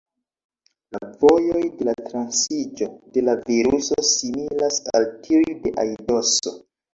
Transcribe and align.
La 0.95 0.99
vojoj 1.23 1.59
de 1.81 1.85
la 1.89 1.93
transiĝo 2.05 2.87
de 3.19 3.23
la 3.27 3.35
viruso 3.51 3.99
similas 4.13 4.81
al 4.95 5.07
tiuj 5.29 5.45
de 5.67 5.75
aidoso. 5.85 6.57